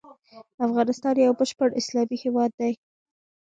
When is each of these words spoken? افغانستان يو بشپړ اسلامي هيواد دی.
افغانستان 0.65 1.15
يو 1.17 1.33
بشپړ 1.39 1.69
اسلامي 1.81 2.17
هيواد 2.23 2.51
دی. 2.59 2.73